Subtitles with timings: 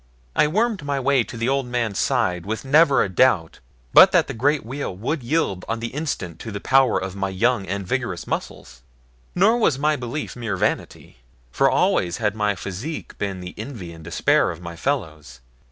[0.35, 3.59] I wormed my way to the old man's side with never a doubt
[3.93, 7.29] but that the great wheel would yield on the instant to the power of my
[7.29, 8.81] young and vigorous muscles.
[9.35, 11.17] Nor was my belief mere vanity,
[11.51, 15.39] for always had my physique been the envy and despair of my fellows.